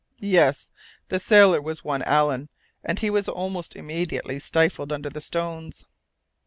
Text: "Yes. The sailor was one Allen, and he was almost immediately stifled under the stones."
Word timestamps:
"Yes. 0.19 0.71
The 1.09 1.19
sailor 1.19 1.61
was 1.61 1.83
one 1.83 2.01
Allen, 2.01 2.49
and 2.83 2.97
he 2.97 3.11
was 3.11 3.29
almost 3.29 3.75
immediately 3.75 4.39
stifled 4.39 4.91
under 4.91 5.11
the 5.11 5.21
stones." 5.21 5.85